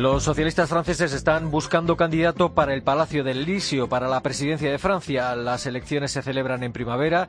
[0.00, 4.78] Los socialistas franceses están buscando candidato para el Palacio del Elíseo, para la presidencia de
[4.78, 5.36] Francia.
[5.36, 7.28] Las elecciones se celebran en primavera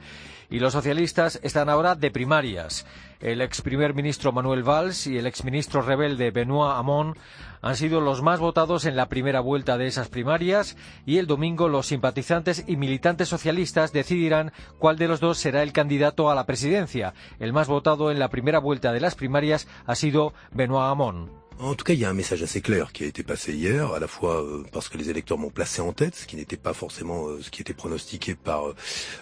[0.49, 2.85] y los socialistas están ahora de primarias.
[3.19, 7.17] El ex primer ministro Manuel Valls y el ex ministro rebelde Benoît Hamon
[7.61, 11.67] han sido los más votados en la primera vuelta de esas primarias y el domingo
[11.67, 16.45] los simpatizantes y militantes socialistas decidirán cuál de los dos será el candidato a la
[16.45, 17.15] presidencia.
[17.37, 21.40] El más votado en la primera vuelta de las primarias ha sido Benoît Hamon.
[21.63, 23.93] En tout cas, il y a un message assez clair qui a été passé hier,
[23.93, 26.57] à la fois euh, parce que les électeurs m'ont placé en tête, ce qui n'était
[26.57, 28.63] pas forcément euh, ce qui était pronostiqué par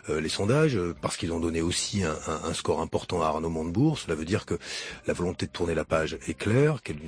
[0.10, 4.00] euh, les sondages, parce qu'ils ont donné aussi un, un, score important à Arnaud Montebourg.
[4.00, 4.58] Cela veut dire que
[5.06, 7.00] la volonté de tourner la page est claire, qu'elle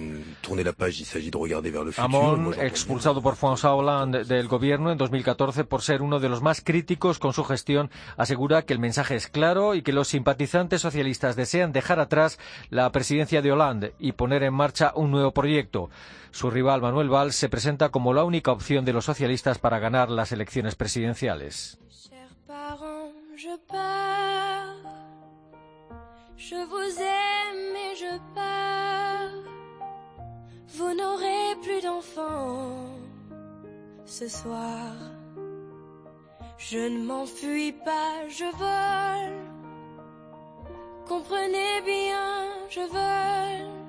[0.42, 2.04] tourner la page, il s'agit de regarder vers le futur.
[2.04, 6.60] Amon, expulsado por François Hollande del gobierno en 2014 por ser uno de los más
[6.60, 11.38] críticos con su gestión, asegura que el mensaje es claro y que los simpatizantes socialistas
[11.38, 12.38] desean dejar atrás
[12.70, 15.92] la presidencia de Hollande y poner en marcha un nuevo proyecto.
[16.32, 20.10] Su rival Manuel Valls se presenta como la única opción de los socialistas para ganar
[20.10, 21.78] las elecciones presidenciales.
[36.70, 39.34] Je ne m'enfuis pas, je vole.
[41.08, 43.81] Comprenez bien, je vole.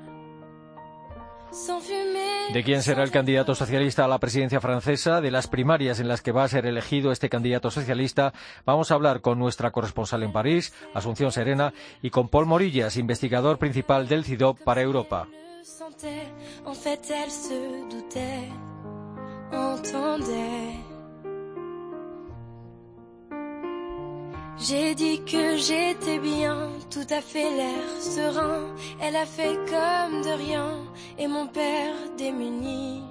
[2.52, 5.20] ¿De quién será el candidato socialista a la presidencia francesa?
[5.20, 8.32] De las primarias en las que va a ser elegido este candidato socialista,
[8.64, 13.58] vamos a hablar con nuestra corresponsal en París, Asunción Serena, y con Paul Morillas, investigador
[13.58, 15.28] principal del CIDOP para Europa.
[24.58, 28.74] J'ai dit que j'étais bien, tout à fait l'air serein.
[29.00, 30.84] Elle a fait comme de rien,
[31.18, 33.02] et mon père démuni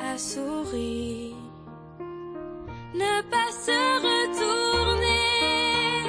[0.00, 1.34] a souri.
[2.94, 3.79] Ne pas se retourner.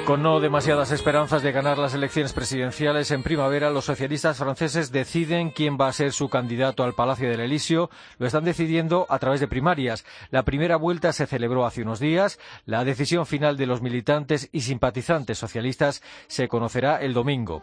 [0.06, 5.50] Con no demasiadas esperanzas de ganar las elecciones presidenciales en primavera, los socialistas franceses deciden
[5.50, 7.88] quién va a ser su candidato al Palacio del Elíseo.
[8.18, 10.04] Lo están decidiendo a través de primarias.
[10.30, 12.40] La primera vuelta se celebró hace unos días.
[12.66, 17.62] La decisión final de los militantes y simpatizantes socialistas se conocerá el domingo.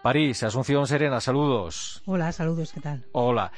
[0.00, 2.02] París, Asunción Serena, saludos.
[2.06, 3.04] Hola, saludos, ¿qué tal?
[3.12, 3.50] Hola.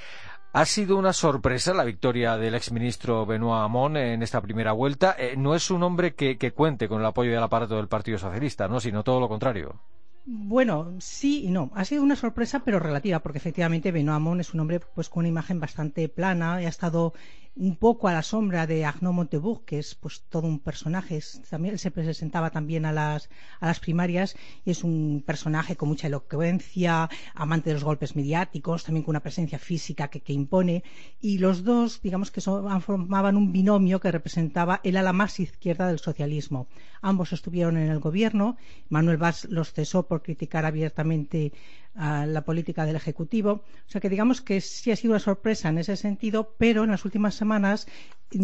[0.55, 5.17] Ha sido una sorpresa la victoria del exministro Benoît Hamon en esta primera vuelta.
[5.19, 8.69] Eh, no es un hombre que, cuente con el apoyo del aparato del Partido Socialista,
[8.69, 8.79] ¿no?
[8.79, 9.81] sino todo lo contrario.
[10.27, 11.71] Bueno, sí y no.
[11.75, 15.21] Ha sido una sorpresa, pero relativa, porque efectivamente Benoît Hamon es un hombre pues con
[15.21, 17.15] una imagen bastante plana y ha estado
[17.55, 21.21] un poco a la sombra de Arnaud Montebourg, que es pues todo un personaje.
[21.51, 23.29] también se presentaba también a las,
[23.61, 28.85] a las primarias y es un personaje con mucha elocuencia, amante de los golpes mediáticos,
[28.85, 30.83] también con una presencia física que, que impone.
[31.21, 35.89] Y los dos, digamos que son, formaban un binomio que representaba el ala más izquierda
[35.89, 36.69] del socialismo.
[37.03, 38.57] Ambos estuvieron en el gobierno.
[38.89, 41.53] Manuel Valls los cesó por criticar abiertamente
[41.95, 43.53] a la política del Ejecutivo.
[43.87, 46.91] O sea que digamos que sí ha sido una sorpresa en ese sentido, pero en
[46.91, 47.87] las últimas semanas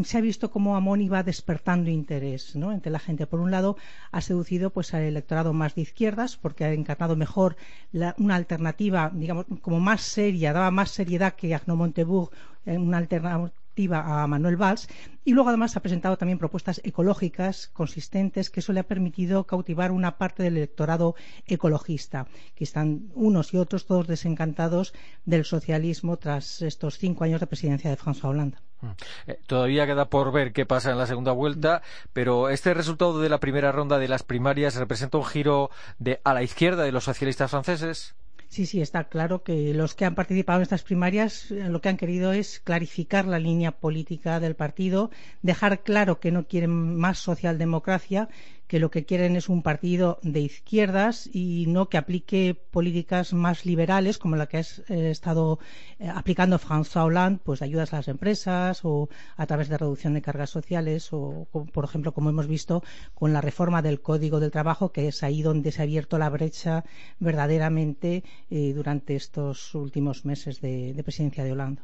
[0.04, 2.72] se ha visto cómo Amón iba despertando interés ¿no?
[2.72, 3.26] entre la gente.
[3.26, 3.76] Por un lado,
[4.12, 7.56] ha seducido pues al electorado más de izquierdas porque ha encarnado mejor
[7.92, 12.30] la, una alternativa, digamos, como más seria, daba más seriedad que Arnaud Montebourg,
[12.66, 13.50] eh, una alternativa
[13.92, 14.88] a Manuel Valls
[15.24, 19.92] y luego además ha presentado también propuestas ecológicas consistentes que eso le ha permitido cautivar
[19.92, 21.14] una parte del electorado
[21.46, 24.94] ecologista, que están unos y otros todos desencantados
[25.24, 28.58] del socialismo tras estos cinco años de presidencia de François Hollande.
[28.80, 28.86] Mm.
[29.26, 33.28] Eh, todavía queda por ver qué pasa en la segunda vuelta, pero este resultado de
[33.28, 37.04] la primera ronda de las primarias representa un giro de, a la izquierda de los
[37.04, 38.14] socialistas franceses.
[38.50, 41.90] Sí, sí, está claro que los que han participado en estas primarias eh, lo que
[41.90, 45.10] han querido es clarificar la línea política del partido,
[45.42, 48.28] dejar claro que no quieren más socialdemocracia
[48.68, 53.64] que lo que quieren es un partido de izquierdas y no que aplique políticas más
[53.64, 55.58] liberales como la que ha eh, estado
[55.98, 60.12] eh, aplicando François Hollande, pues de ayudas a las empresas o a través de reducción
[60.12, 62.84] de cargas sociales o, por ejemplo, como hemos visto
[63.14, 66.28] con la reforma del Código del Trabajo, que es ahí donde se ha abierto la
[66.28, 66.84] brecha
[67.18, 71.82] verdaderamente eh, durante estos últimos meses de, presidencia de Hollande.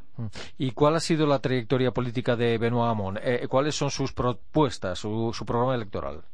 [0.58, 3.18] ¿Y cuál ha sido la trayectoria política de Benoît Hamon?
[3.48, 6.24] ¿Cuáles son sus propuestas, su programa electoral?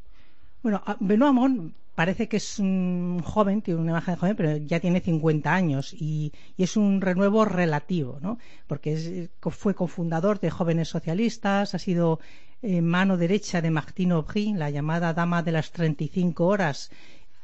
[0.63, 4.81] Bueno, Benoît Hamon parece que es un joven, tiene una imagen de joven, pero ya
[4.81, 8.39] tiene 50 años y, es un renuevo relativo, ¿no?
[8.67, 12.21] Porque fue cofundador de Jóvenes Socialistas, ha sido
[12.63, 16.91] eh, mano derecha de Martine Aubry, la llamada dama de las 35 horas,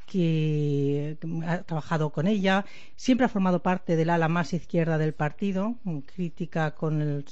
[0.07, 1.17] que
[1.47, 2.65] ha trabajado con ella,
[2.95, 5.75] siempre ha formado parte del ala más izquierda del partido,
[6.15, 7.25] crítica con el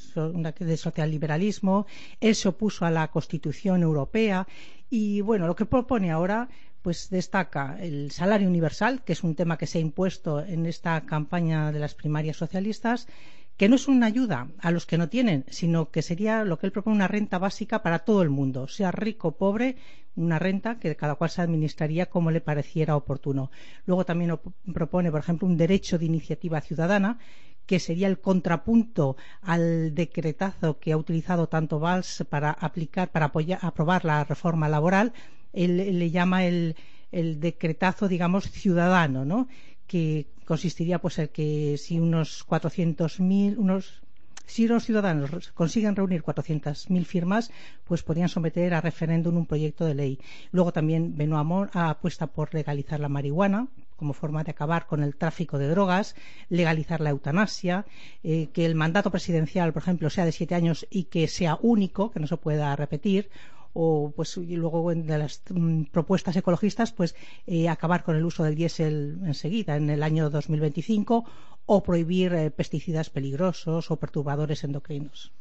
[0.58, 1.86] de socialliberalismo,
[2.20, 4.46] él se opuso a la Constitución Europea
[4.90, 6.48] y bueno, lo que propone ahora
[6.82, 11.00] pues destaca el salario universal, que es un tema que se ha impuesto en esta
[11.06, 13.08] campaña de las primarias socialistas,
[13.56, 16.66] que no es una ayuda a los que no tienen, sino que sería lo que
[16.66, 19.76] él propone una renta básica para todo el mundo, sea rico o pobre,
[20.16, 23.50] una renta que cada cual se administraría como le pareciera oportuno.
[23.86, 24.38] Luego también
[24.72, 27.18] propone, por ejemplo, un derecho de iniciativa ciudadana
[27.66, 34.04] que sería el contrapunto al decretazo que ha utilizado tanto Valls para aplicar, para aprobar
[34.04, 35.12] la reforma laboral.
[35.52, 36.76] Él, le llama el,
[37.10, 39.48] el decretazo, digamos, ciudadano, ¿no?
[39.86, 44.02] que consistiría pues en que si unos 400.000, unos
[44.46, 47.50] si los ciudadanos consiguen reunir 400.000 firmas,
[47.84, 50.18] pues podrían someter a referéndum un proyecto de ley.
[50.52, 55.56] Luego también Benoît apuesta por legalizar la marihuana como forma de acabar con el tráfico
[55.56, 56.14] de drogas,
[56.48, 57.86] legalizar la eutanasia,
[58.22, 62.10] eh, que el mandato presidencial, por ejemplo, sea de siete años y que sea único,
[62.10, 63.30] que no se pueda repetir,
[63.74, 67.14] o pues y luego de las mm, propuestas ecologistas pues
[67.46, 71.24] eh, acabar con el uso del diésel enseguida en el año 2025
[71.66, 75.32] o prohibir eh, pesticidas peligrosos o perturbadores endocrinos.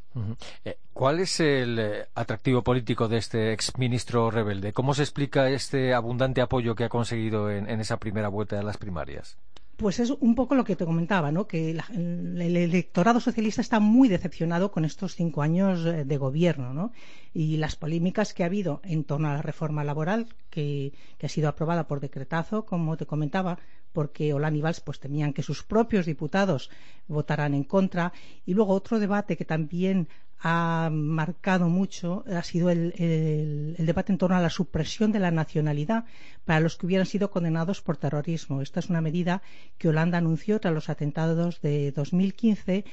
[0.65, 4.73] Eh, ¿Cuál es el atractivo político de este exministro rebelde?
[4.73, 8.77] ¿Cómo se explica este abundante apoyo que ha conseguido en esa primera vuelta de las
[8.77, 9.37] primarias?
[9.83, 11.45] Pues es un poco lo que te comentaba, ¿no?
[11.45, 16.93] que el electorado socialista está muy decepcionado con estos cinco años eh, de gobierno ¿no?
[17.33, 21.49] y las polémicas que ha habido en torno a la reforma laboral que, ha sido
[21.49, 23.59] aprobada por decretazo, como te comentaba,
[23.93, 26.69] porque Olan y Valls pues, temían que sus propios diputados
[27.07, 28.11] votaran en contra.
[28.45, 30.07] Y luego otro debate que también
[30.45, 36.03] ha marcado mucho ha sido el, debate en torno a la supresión de la nacionalidad
[36.43, 38.61] para los que hubieran sido condenados por terrorismo.
[38.61, 39.41] Esta es una medida
[39.77, 42.83] que Holanda anunció tras los atentados de 2015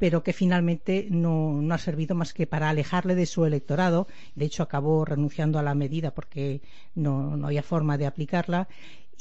[0.00, 4.08] pero que finalmente no, ha servido más que para alejarle de su electorado.
[4.34, 6.62] De hecho, acabó renunciando a la medida porque
[6.94, 8.66] no, no había forma de aplicarla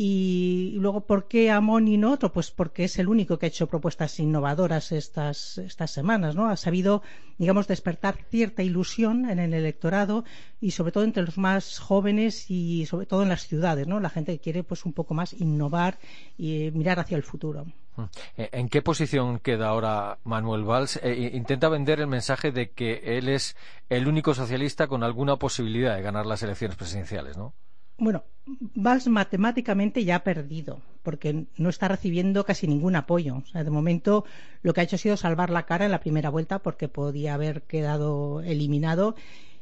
[0.01, 2.31] y luego, ¿por qué Amón y no otro?
[2.31, 6.47] Pues porque es el único que ha hecho propuestas innovadoras estas, estas semanas, ¿no?
[6.47, 7.03] Ha sabido,
[7.37, 10.23] digamos, despertar cierta ilusión en el electorado
[10.61, 13.99] y sobre todo entre los más jóvenes y sobre todo en las ciudades, ¿no?
[13.99, 15.99] La gente que quiere, pues, un poco más innovar
[16.37, 17.65] y eh, mirar hacia el futuro.
[18.37, 20.99] Eh, ¿En qué posición queda ahora Manuel Valls?
[21.03, 23.55] Eh, intenta vender el mensaje de que él es
[23.89, 27.53] el único socialista con alguna posibilidad de ganar las elecciones presidenciales, ¿no?
[27.97, 28.23] Bueno,
[28.75, 33.43] Valls matemáticamente ya ha perdido, porque no está recibiendo casi ningún apoyo.
[33.53, 34.23] de momento
[34.61, 37.33] lo que ha hecho ha sido salvar la cara en la primera vuelta porque podía
[37.33, 39.15] haber quedado eliminado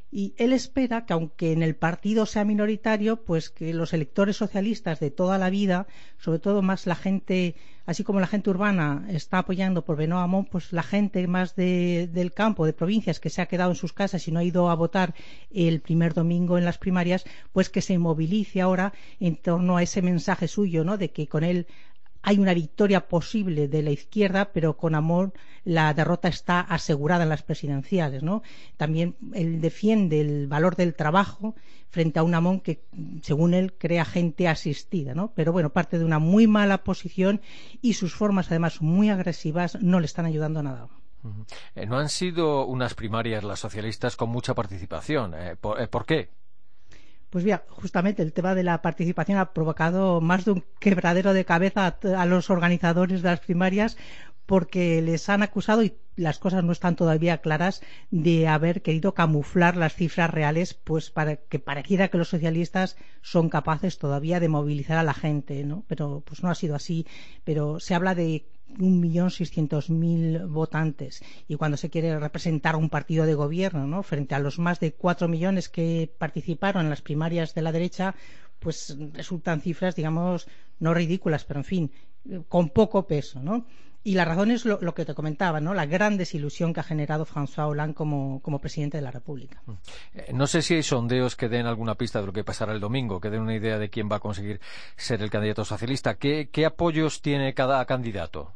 [0.10, 5.00] y él espera que aunque en el partido sea minoritario, pues que los electores socialistas
[5.00, 5.88] de toda la vida,
[6.18, 7.56] sobre todo más la gente,
[7.86, 12.32] así como la gente urbana está apoyando por Benoît Hamon, pues la gente más del
[12.34, 14.76] campo, de provincias que se ha quedado en sus casas y no ha ido a
[14.76, 15.14] votar
[15.52, 20.02] el primer domingo en las primarias, pues que se movilice ahora en torno a ese
[20.02, 20.98] mensaje suyo, ¿no?
[20.98, 21.68] De que con él
[22.28, 25.32] hay una victoria posible de la izquierda, pero con amor
[25.64, 28.22] la derrota está asegurada en las presidenciales.
[28.22, 28.44] ¿no?
[28.76, 31.56] También él defiende el valor del trabajo
[31.88, 32.84] frente a un Amón que,
[33.22, 35.16] según él, crea gente asistida.
[35.16, 35.32] ¿no?
[35.36, 37.40] Pero bueno, parte de una muy mala posición
[37.82, 40.90] y sus formas, además, muy agresivas, no le están ayudando a nada.
[41.76, 45.34] Eh, no han sido unas primarias las socialistas con mucha participación.
[45.34, 46.30] Eh, eh, ¿Por qué?
[47.38, 51.46] Pues mira, justamente el tema de la participación ha provocado más de un quebradero de
[51.46, 53.96] cabeza a, los organizadores de las primarias
[54.48, 59.78] porque les han acusado, y las cosas no están todavía claras, de haber querido camuflar
[59.78, 64.98] las cifras reales, pues para que pareciera que los socialistas son capaces todavía de movilizar
[64.98, 65.84] a la gente, ¿no?
[65.88, 67.06] Pero pues no ha sido así.
[67.44, 68.48] Pero se habla de
[68.80, 74.04] un millón seiscientos mil votantes y cuando se quiere representar un partido de gobierno ¿no?
[74.04, 78.16] frente a los más de cuatro millones que participaron en las primarias de la derecha
[78.60, 80.48] pues resultan cifras digamos
[80.80, 81.92] no ridículas pero en fin
[82.50, 83.66] con poco peso ¿no?
[84.08, 85.74] y la razón es lo, que te comentaba, ¿no?
[85.74, 89.62] La gran desilusión que ha generado François Hollande como, presidente de la República.
[90.14, 92.80] Eh, no sé si hay sondeos que den alguna pista de lo que pasará el
[92.80, 94.62] domingo, que den una idea de quién va a conseguir
[94.96, 96.16] ser el candidato socialista.
[96.16, 98.54] ¿Qué, qué apoyos tiene cada candidato?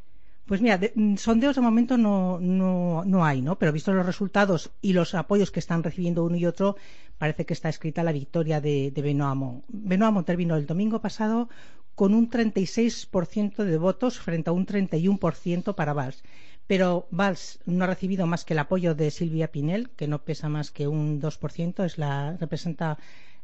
[0.51, 3.57] Pues mira, mm, sondeos de momento no, no, no hay, ¿no?
[3.57, 6.75] Pero visto los resultados y los apoyos que están recibiendo uno y otro,
[7.17, 9.01] parece que está escrita la victoria de, de.
[9.01, 11.47] Benoît Hamon terminó el domingo pasado
[11.95, 16.21] con un 36% de votos frente a un 31% para Valls.
[16.67, 20.49] Pero Valls no ha recibido más que el apoyo de Silvia Pinel, que no pesa
[20.49, 22.97] más que un 2%, es la, representa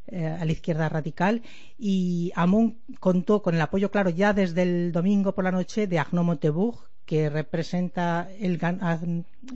[0.07, 1.41] eh, a la izquierda radical
[1.77, 5.99] y Hamon contó con el apoyo claro ya desde el domingo por la noche de
[5.99, 8.59] Arnaud Montebourg, que representa el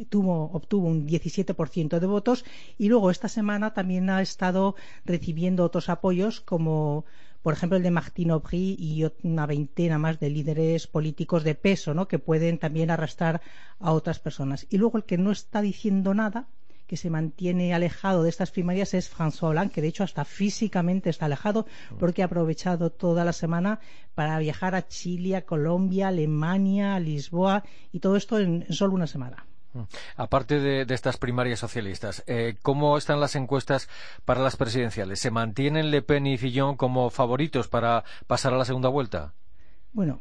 [0.10, 2.46] tuvo, obtuvo un 17% de votos
[2.78, 7.04] y luego esta semana también ha estado recibiendo otros apoyos como
[7.44, 11.94] por ejemplo el de Martine Aubry y una veintena más de líderes políticos de peso
[11.94, 12.08] ¿no?
[12.08, 13.42] que pueden también arrastrar
[13.80, 14.66] a otras personas.
[14.70, 16.48] Y luego el que no está diciendo nada
[16.92, 21.10] que se mantiene alejado de estas primarias es François Hollande, que de hecho hasta físicamente
[21.10, 21.66] está alejado
[21.98, 23.80] porque ha aprovechado toda la semana
[24.14, 29.08] para viajar a Chile, a Colombia, Alemania, a Lisboa y todo esto en, solo una
[29.08, 29.46] semana.
[30.18, 33.88] Aparte de, estas primarias socialistas, eh, ¿cómo están las encuestas
[34.26, 35.22] para las presidenciales?
[35.22, 39.34] ¿Se mantienen Le Pen y Fillon como favoritos para pasar a la segunda vuelta?
[39.94, 40.20] Bueno,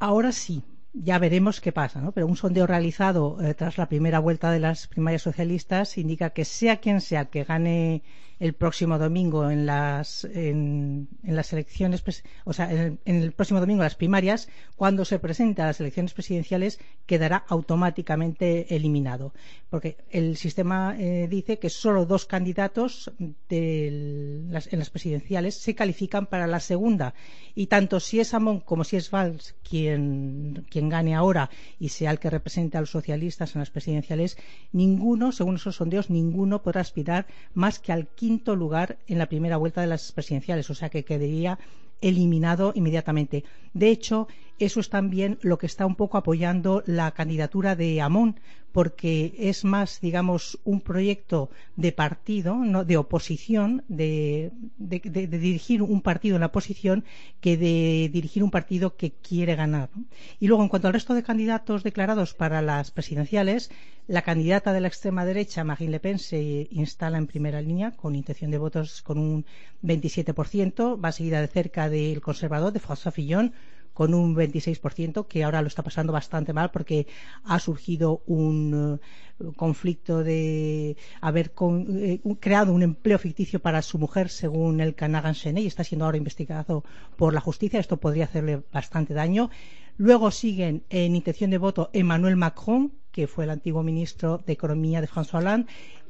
[0.00, 0.64] ahora sí,
[1.02, 2.12] ya veremos qué pasa, ¿no?
[2.12, 6.44] Pero un sondeo realizado eh, tras la primera vuelta de las primarias socialistas indica que
[6.44, 8.02] sea quien sea que gane
[8.40, 12.02] el próximo domingo en las, en, las elecciones,
[12.44, 16.78] o sea, en el, próximo domingo las primarias, cuando se presente a las elecciones presidenciales,
[17.06, 19.32] quedará automáticamente eliminado.
[19.70, 23.10] Porque el sistema eh, dice que solo dos candidatos
[23.48, 27.14] en las presidenciales se califican para la segunda.
[27.54, 32.10] Y tanto si es Amon como si es Valls quien, quien gane ahora y sea
[32.10, 34.38] el que represente a los socialistas en las presidenciales,
[34.72, 39.56] ninguno, según esos sondeos, ninguno podrá aspirar más que al quinto lugar en la primera
[39.56, 41.58] vuelta de las presidenciales, o sea que quedaría
[42.02, 43.42] eliminado inmediatamente.
[43.72, 48.40] De hecho, eso es también lo que está un poco apoyando la candidatura de Amón,
[48.72, 52.84] porque es más, digamos, un proyecto de partido, ¿no?
[52.84, 57.04] de oposición, de, dirigir un partido en la oposición,
[57.40, 59.90] que de dirigir un partido que quiere ganar.
[60.38, 63.70] Y luego, en cuanto al resto de candidatos declarados para las presidenciales,
[64.06, 68.14] la candidata de la extrema derecha, Marine Le Pen, se instala en primera línea con
[68.14, 69.44] intención de votos con un
[69.82, 73.52] 27%, va seguida de cerca del conservador, de François Fillon,
[73.98, 77.08] con un 26%, que ahora lo está pasando bastante mal porque
[77.42, 79.00] ha surgido un
[79.40, 85.34] eh, conflicto de haber eh, creado un empleo ficticio para su mujer, según el Canagan
[85.34, 86.84] Sene, y está siendo ahora investigado
[87.16, 87.80] por la justicia.
[87.80, 89.50] Esto podría hacerle bastante daño.
[89.96, 95.00] Luego siguen en intención de voto Emmanuel Macron, que fue el antiguo ministro de Economía
[95.00, 95.66] de François Hollande,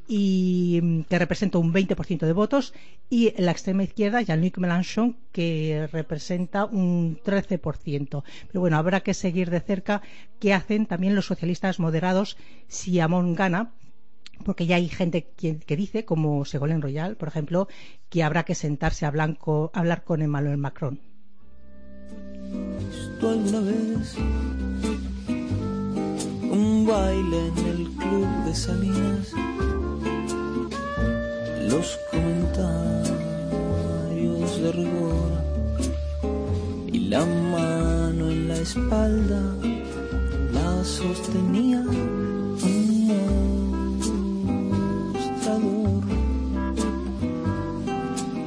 [0.08, 2.72] y mm, que representa un 20% de votos,
[3.10, 8.24] y la extrema izquierda, Jean-Luc Mélenchon, que representa un 13%.
[8.48, 10.02] Pero bueno, habrá que seguir de cerca
[10.40, 13.72] qué hacen también los socialistas moderados si Amon gana,
[14.44, 17.68] porque ya hay gente que, dice, como Segolén Royal, por ejemplo,
[18.08, 21.00] que habrá que sentarse a, blanco, hablar con Emmanuel Macron.
[31.68, 33.12] Los comentarios
[34.62, 35.30] de rigor
[36.90, 39.42] y la mano en la espalda
[40.52, 42.88] la sostenía un
[45.12, 46.04] mostrador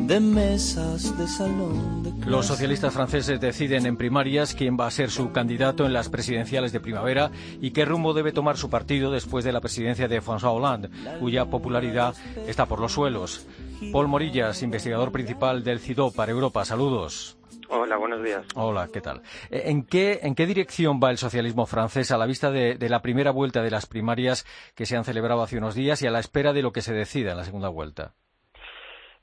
[0.07, 5.31] de mesas de salón los socialistas franceses deciden en primarias quién va a ser su
[5.31, 9.51] candidato en las presidenciales de primavera y qué rumbo debe tomar su partido después de
[9.51, 12.15] la presidencia de François Hollande, cuya popularidad
[12.47, 13.47] está por los suelos.
[13.91, 16.63] Paul Morillas, investigador principal del CIDO para Europa.
[16.65, 17.37] Saludos.
[17.69, 18.45] Hola, buenos días.
[18.55, 19.21] Hola, ¿qué tal?
[19.49, 22.89] Eh, ¿En qué, en qué dirección va el socialismo francés a la vista de, de,
[22.89, 26.11] la primera vuelta de las primarias que se han celebrado hace unos días y a
[26.11, 28.13] la espera de lo que se decida en la segunda vuelta?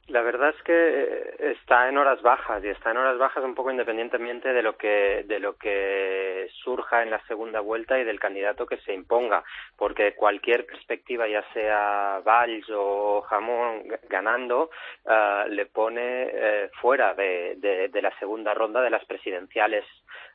[0.08, 3.54] La verdad es que eh, está en horas bajas y está en horas bajas un
[3.54, 8.18] poco independientemente de lo que de lo que surja en la segunda vuelta y del
[8.18, 9.44] candidato que se imponga,
[9.76, 14.70] porque cualquier perspectiva, ya sea Valls o Jamón ganando,
[15.04, 19.84] uh, le pone eh, fuera de, de, la segunda ronda de las presidenciales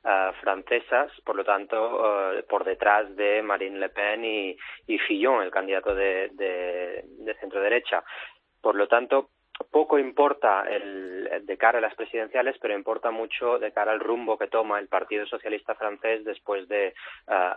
[0.04, 5.42] uh, francesas, por lo tanto, uh, por detrás de Marine Le Pen y, y Fillon,
[5.42, 8.04] el candidato de, de, de centro derecha.
[8.62, 9.30] Por lo tanto,
[9.72, 14.38] poco importa el, de cara a las presidenciales, pero importa mucho de cara al rumbo
[14.38, 16.94] que toma el Partido Socialista francés después de eh,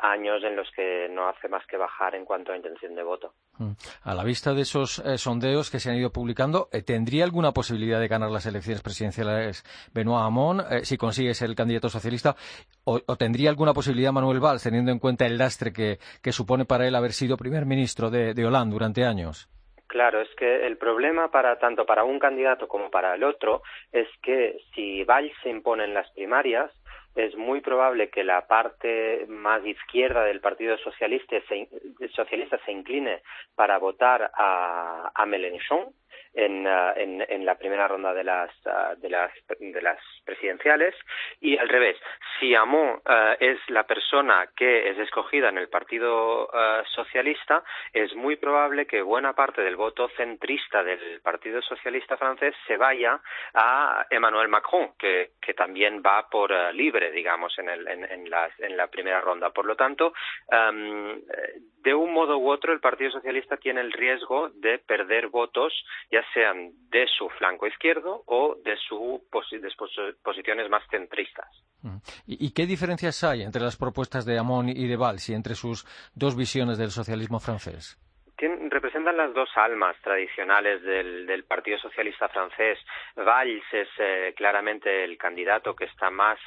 [0.02, 3.34] años en los que no hace más que bajar en cuanto a intención de voto.
[3.58, 3.72] Mm.
[4.02, 7.52] A la vista de esos eh, sondeos que se han ido publicando, eh, ¿tendría alguna
[7.52, 12.36] posibilidad de ganar las elecciones presidenciales Benoît Hamon si consigue ser el candidato socialista?
[12.84, 15.98] O, tendría alguna posibilidad Manuel Valls, teniendo en cuenta el lastre que,
[16.32, 19.48] supone para él haber sido primer ministro de, de Hollande durante años?
[19.86, 23.62] Claro, es que el problema para tanto para un candidato como para el otro
[23.92, 26.72] es que si Valls se impone en las primarias,
[27.14, 31.68] es muy probable que la parte más izquierda del Partido Socialista se,
[32.14, 33.22] socialista se incline
[33.54, 35.86] para votar a, a Mélenchon,
[36.36, 40.94] en, uh, en, la primera ronda de las, uh, de las, de las presidenciales
[41.40, 41.96] y al revés,
[42.38, 46.50] si Hamon uh, es la persona que es escogida en el Partido
[46.94, 47.62] Socialista,
[47.92, 53.20] es muy probable que buena parte del voto centrista del Partido Socialista francés se vaya
[53.54, 58.76] a Emmanuel Macron, que, también va por libre, digamos, en, el, en, en, la, en
[58.76, 59.50] la primera ronda.
[59.50, 60.12] Por lo tanto,
[61.86, 65.72] de un modo u otro, el Partido Socialista tiene el riesgo de perder votos,
[66.10, 69.20] ya sean de su flanco izquierdo o de sus
[70.22, 71.48] posiciones más centristas.
[71.82, 71.96] Mm.
[72.26, 75.86] ¿Y, qué diferencias hay entre las propuestas de Hamon y de Valls y entre sus
[76.14, 77.98] dos visiones del socialismo francés?
[78.86, 82.78] Representan las dos almas tradicionales del, Partido Socialista francés.
[83.16, 86.38] Valls es eh, claramente el candidato que está más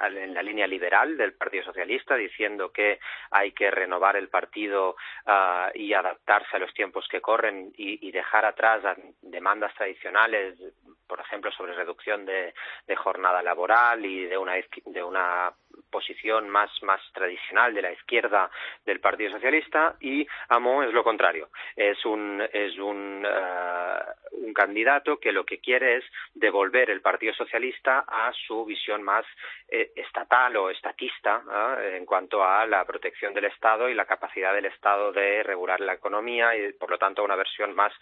[0.00, 3.00] en la línea liberal del Partido Socialista, diciendo que
[3.32, 4.94] hay que renovar el partido
[5.26, 8.82] ah, y adaptarse a los tiempos que corren y, dejar atrás
[9.22, 10.56] demandas tradicionales,
[11.12, 12.54] por ejemplo, sobre reducción de,
[12.96, 14.54] jornada laboral y de una,
[14.86, 15.52] de una
[15.90, 18.50] posición más, más tradicional de la izquierda
[18.86, 21.50] del Partido Socialista y Amo es lo contrario.
[21.76, 24.00] Es un, es un, eh,
[24.32, 29.26] un candidato que lo que quiere es devolver el Partido Socialista a su visión más
[29.68, 31.42] eh, estatal o estatista
[31.94, 35.94] en cuanto a la protección del Estado y la capacidad del Estado de regular la
[35.94, 37.92] economía y, por lo tanto, una versión más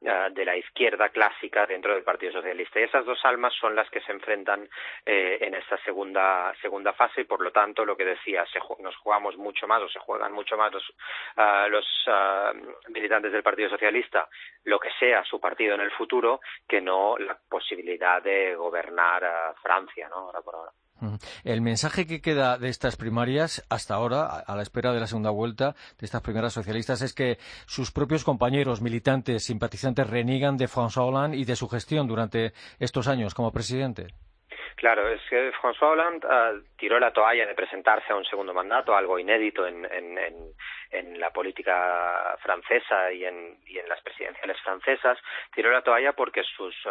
[0.00, 2.59] eh, de la izquierda clásica dentro del Partido Socialista.
[2.60, 4.68] Y esas dos almas son las que se enfrentan
[5.04, 8.44] en esta segunda, segunda fase y, por lo tanto, lo que decía,
[8.80, 10.94] nos jugamos mucho más o se juegan mucho más los,
[11.36, 12.52] ah, los ah,
[12.88, 14.28] militantes del Partido Socialista,
[14.64, 19.54] lo que sea su partido en el futuro, que no la posibilidad de gobernar a
[19.62, 20.16] Francia, ¿no?
[20.16, 20.72] Ahora por ahora.
[21.44, 25.30] El mensaje que queda de estas primarias hasta ahora, a la espera de la segunda
[25.30, 31.08] vuelta de estas primeras socialistas, es que sus propios compañeros militantes, simpatizantes, reniegan de François
[31.08, 34.08] Hollande y de su gestión durante estos años como presidente.
[34.76, 38.96] Claro, es que François Hollande uh, tiró la toalla de presentarse a un segundo mandato,
[38.96, 40.34] algo inédito en, en, en,
[40.90, 45.18] en la política francesa y en, y en, las presidenciales francesas.
[45.54, 46.90] Tiró la toalla porque sus uh,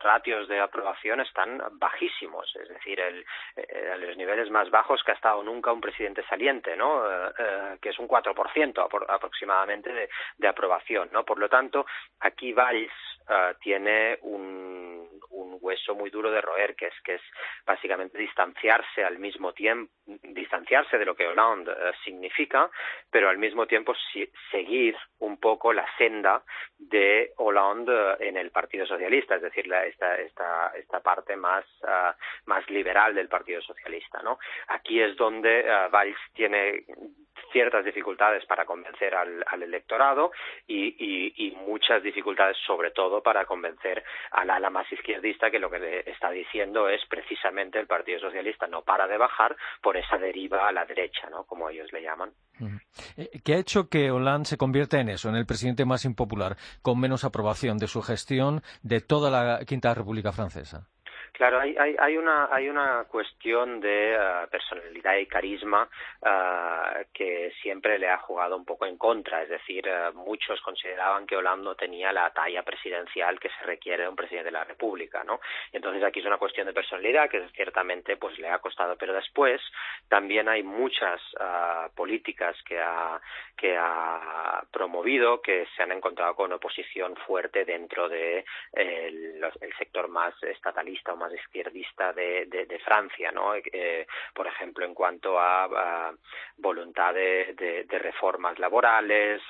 [0.00, 3.24] ratios de aprobación están bajísimos, es decir, el,
[3.56, 7.00] eh, los niveles más bajos que ha estado nunca un presidente saliente, ¿no?
[7.00, 11.24] Uh, que es un 4% aproximadamente de, de, aprobación, ¿no?
[11.24, 11.86] Por lo tanto,
[12.20, 12.92] aquí Valls
[13.60, 17.22] tiene un, un hueso muy duro de roer, que es que es
[17.64, 22.70] básicamente distanciarse al mismo tiempo, distanciarse de lo que Hollande eh, significa,
[23.10, 23.94] pero al mismo tiempo
[24.50, 26.42] seguir un poco la senda
[26.78, 31.64] de Hollande eh, en el Partido Socialista, es decir, la, esta, esta, esta parte más,
[31.82, 32.12] uh,
[32.46, 34.20] más liberal del Partido Socialista.
[34.22, 34.38] ¿no?
[34.68, 36.84] Aquí es donde uh, Valls tiene
[37.52, 40.32] ciertas dificultades para convencer al, electorado
[40.66, 46.30] y, muchas dificultades sobre todo para convencer al ala más izquierdista que lo que está
[46.30, 50.84] diciendo es precisamente el Partido Socialista no para de bajar por esa deriva a la
[50.84, 51.44] derecha, ¿no?
[51.44, 52.32] como ellos le llaman.
[53.16, 56.56] Eh, ¿Qué ha hecho que Hollande se convierta en eso, en el presidente más impopular,
[56.82, 60.88] con menos aprobación de su gestión de toda la Quinta República Francesa?
[61.32, 65.88] Claro, hay, una, hay una cuestión de uh, personalidad y carisma
[66.22, 69.42] uh, que siempre le ha jugado un poco en contra.
[69.42, 74.08] Es decir, uh, muchos consideraban que Hollande tenía la talla presidencial que se requiere de
[74.08, 75.40] un presidente de la República, ¿no?
[75.72, 78.96] Entonces aquí es una cuestión de personalidad que ciertamente pues le ha costado.
[78.96, 79.60] Pero después
[80.08, 81.20] también hay muchas
[81.94, 83.20] políticas que ha,
[83.56, 90.08] que ha promovido que se han encontrado con oposición fuerte dentro de el, el sector
[90.08, 93.54] más estatalista más izquierdista de, de, de Francia, ¿no?
[93.54, 96.14] Eh, por ejemplo, en cuanto a, a
[96.56, 97.54] voluntad de,
[97.88, 99.42] de, reformas laborales,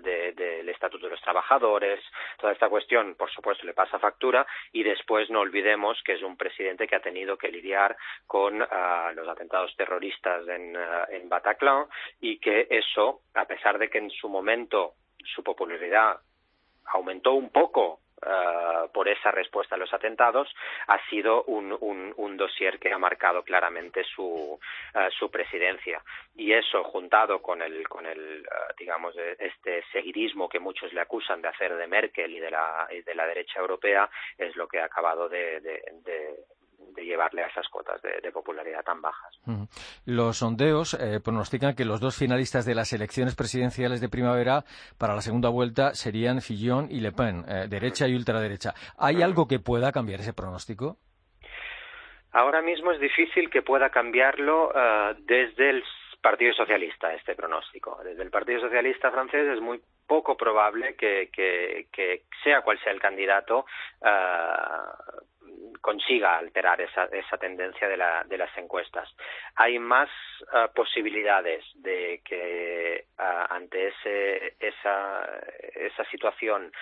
[0.00, 2.00] del Estatuto de los Trabajadores,
[2.38, 6.36] toda esta cuestión, por supuesto, le pasa factura y después no olvidemos que es un
[6.36, 10.76] presidente que ha tenido que lidiar con los atentados terroristas en,
[11.10, 11.86] en Bataclan
[12.20, 16.20] y que eso, a pesar de que en su momento su popularidad
[16.86, 20.54] aumentó un poco uh, por esa respuesta a los atentados
[20.86, 26.02] ha sido un, un, un dossier que ha marcado claramente su, uh, su presidencia.
[26.36, 31.42] Y eso, juntado con el, con el uh, digamos, este seguidismo que muchos le acusan
[31.42, 34.80] de hacer de Merkel y de la, y de la derecha europea, es lo que
[34.80, 35.60] ha acabado de
[36.94, 39.38] de llevarle a esas cotas de, de popularidad tan bajas.
[40.04, 44.64] Los sondeos eh, pronostican que los dos finalistas de las elecciones presidenciales de primavera
[44.98, 48.74] para la segunda vuelta serían Fillon y Le Pen, eh, derecha y ultraderecha.
[48.98, 50.96] ¿Hay algo que pueda cambiar ese pronóstico?
[52.32, 55.82] Ahora mismo es difícil que pueda cambiarlo uh, desde el
[56.20, 57.98] Partido Socialista este pronóstico.
[58.04, 62.92] Desde el Partido Socialista francés es muy poco probable que, que, que sea cual sea
[62.92, 63.64] el candidato
[64.00, 65.37] uh,
[65.80, 69.08] consiga alterar esa, esa tendencia de, la, de, las encuestas.
[69.56, 70.08] Hay más
[70.52, 75.24] uh, posibilidades de que uh, ante ese, esa,
[76.10, 76.72] situación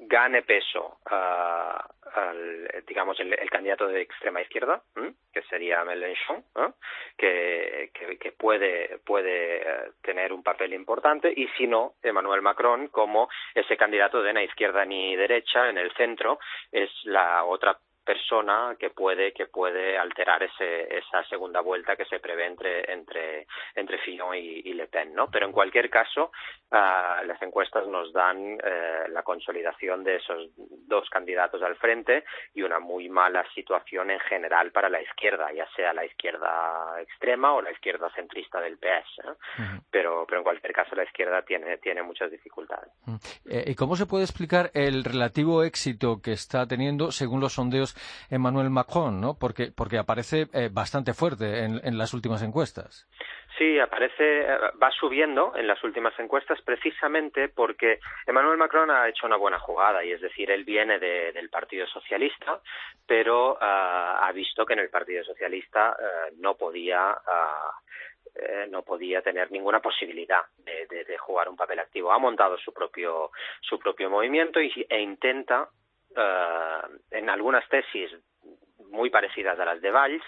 [0.00, 5.12] gane peso uh, al, digamos el, el, candidato de extrema izquierda ¿eh?
[5.32, 6.72] que sería Mélenchon ¿eh?
[7.16, 12.88] que, que, que, puede puede uh, tener un papel importante y si no Emmanuel Macron
[12.88, 16.38] como ese candidato de la izquierda ni derecha en el centro
[16.72, 17.78] es la otra
[18.10, 23.46] persona que puede que puede alterar ese, esa segunda vuelta que se prevé entre entre
[23.76, 25.30] entre Fillon y, y Le Pen, ¿no?
[25.30, 26.32] Pero en cualquier caso
[26.72, 32.62] uh, las encuestas nos dan eh, la consolidación de esos dos candidatos al frente y
[32.62, 37.62] una muy mala situación en general para la izquierda, ya sea la izquierda extrema o
[37.62, 39.28] la izquierda centrista del PS, ¿eh?
[39.28, 39.82] uh -huh.
[39.90, 42.90] pero pero en cualquier caso la izquierda tiene tiene muchas dificultades.
[43.06, 43.20] Uh -huh.
[43.54, 47.94] eh, ¿Y cómo se puede explicar el relativo éxito que está teniendo según los sondeos
[48.30, 49.36] Emmanuel Macron, ¿no?
[49.38, 53.06] Porque, aparece eh, bastante fuerte en, las últimas encuestas.
[53.58, 59.26] Sí, aparece, eh, va subiendo en las últimas encuestas precisamente porque Emmanuel Macron ha hecho
[59.26, 62.60] una buena jugada y es decir, él viene de, del Partido Socialista,
[63.06, 67.90] pero uh, ha visto que en el Partido Socialista uh, no podía uh,
[68.34, 72.12] eh, no podía tener ninguna posibilidad de, jugar un papel activo.
[72.12, 75.68] Ha montado su propio, su propio movimiento y, e intenta
[76.16, 78.10] uh, en algunas tesis
[78.90, 80.24] muy parecidas a las de Valls,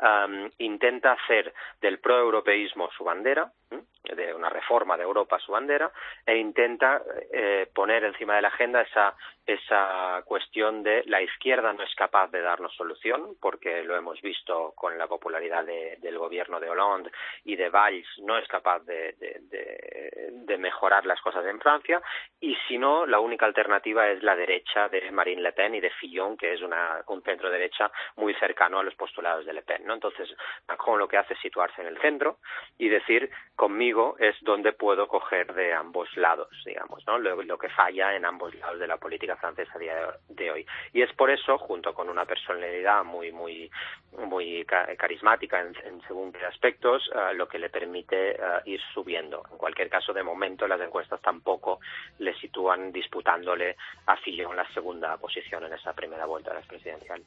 [0.00, 5.90] um, intenta hacer del proeuropeísmo su bandera, de una reforma de Europa su bandera,
[6.24, 7.02] e intenta
[7.32, 12.30] eh, poner encima de la agenda esa, esa cuestión de la izquierda no es capaz
[12.30, 17.10] de darnos solución, porque lo hemos visto con la popularidad de, del gobierno de Hollande
[17.44, 22.00] y de Valls, no es capaz de, de, de mejorar las cosas en Francia,
[22.40, 25.90] y si no, la única alternativa es la derecha de Marine Le Pen y de
[25.90, 29.84] Fillon, que es una, un centro derecha muy cercano a los postulados de Le Pen.
[29.84, 29.94] ¿no?
[29.94, 30.28] Entonces,
[30.68, 32.38] Macron lo que hace es situarse en el centro
[32.78, 37.18] y decir, conmigo es donde puedo coger de ambos lados, digamos, ¿no?
[37.18, 39.94] Lo, que falla en ambos lados de la política francesa a día
[40.28, 40.66] de hoy.
[40.92, 43.70] Y es por eso, junto con una personalidad muy, muy,
[44.18, 49.42] muy carismática en, en según qué aspectos, uh, lo que le permite uh, ir subiendo.
[49.50, 51.80] En cualquier caso, de momento, las encuestas tampoco
[52.18, 57.26] le sitúan disputándole a Fillon la segunda posición en esa primera vuelta de las presidenciales.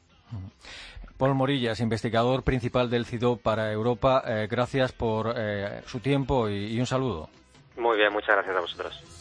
[1.16, 6.74] Paul Morillas, investigador principal del CIDO para Europa, eh, gracias por eh, su tiempo y,
[6.74, 7.28] y, un saludo.
[7.76, 9.20] Muy bien, muchas gracias a vosotros.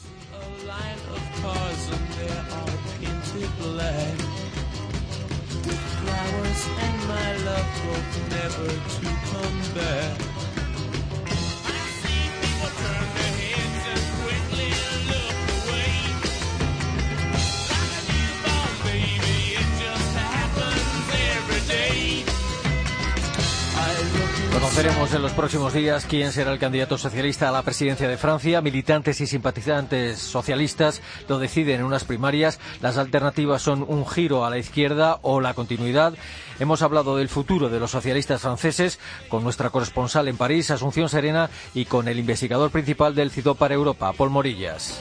[24.80, 28.62] Conoceremos en los próximos días quién será el candidato socialista a la presidencia de Francia.
[28.62, 32.62] Militantes y simpatizantes socialistas lo deciden en unas primarias.
[32.80, 36.14] Las alternativas son un giro a la izquierda o la continuidad.
[36.62, 41.50] Hemos hablado del futuro de los socialistas franceses con nuestra corresponsal en París, Asunción Serena,
[41.74, 44.98] y con el investigador principal del CIDO para Europa, Paul Morillas.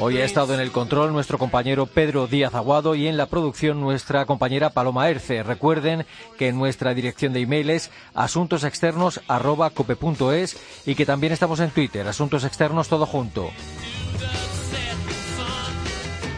[0.00, 3.80] Hoy ha estado en el control nuestro compañero Pedro Díaz Aguado y en la producción
[3.80, 5.42] nuestra compañera Paloma Erce.
[5.42, 6.06] Recuerden
[6.38, 10.56] que nuestra dirección de email es asuntosexternos.cope.es
[10.86, 13.50] y que también estamos en Twitter, Asuntos Externos todo junto.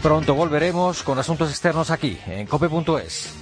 [0.03, 3.40] Pronto volveremos con Asuntos Externos aquí, en cope.es.